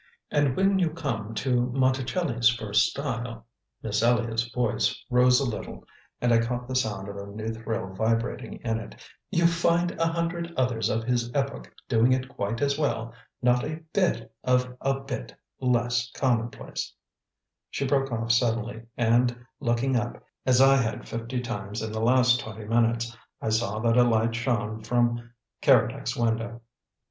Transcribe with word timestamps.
"And 0.31 0.55
when 0.55 0.79
you 0.79 0.89
come 0.89 1.35
to 1.35 1.67
Monticelli's 1.73 2.49
first 2.49 2.85
style" 2.89 3.45
Miss 3.83 4.01
Elliott's 4.01 4.51
voice 4.51 4.99
rose 5.11 5.39
a 5.39 5.45
little, 5.47 5.85
and 6.19 6.33
I 6.33 6.39
caught 6.39 6.67
the 6.67 6.73
sound 6.75 7.07
of 7.07 7.17
a 7.17 7.27
new 7.27 7.49
thrill 7.49 7.93
vibrating 7.93 8.55
in 8.63 8.79
it 8.79 8.95
"you 9.29 9.45
find 9.45 9.91
a 9.91 10.07
hundred 10.07 10.55
others 10.57 10.89
of 10.89 11.03
his 11.03 11.29
epoch 11.35 11.71
doing 11.87 12.13
it 12.13 12.27
quite 12.27 12.61
as 12.63 12.79
well, 12.79 13.13
not 13.43 13.63
a 13.63 13.83
BIT 13.93 14.33
of 14.43 14.75
a 14.81 15.01
bit 15.01 15.35
less 15.59 16.09
commonplace" 16.13 16.91
She 17.69 17.85
broke 17.85 18.11
off 18.11 18.31
suddenly, 18.31 18.81
and 18.97 19.45
looking 19.59 19.95
up, 19.95 20.23
as 20.47 20.59
I 20.61 20.77
had 20.77 21.07
fifty 21.07 21.41
times 21.41 21.83
in 21.83 21.91
the 21.91 22.01
last 22.01 22.39
twenty 22.39 22.65
minutes, 22.65 23.15
I 23.39 23.49
saw 23.49 23.77
that 23.81 23.97
a 23.97 24.03
light 24.03 24.33
shone 24.33 24.81
from 24.83 25.29
Keredec's 25.61 26.17
window. 26.17 26.61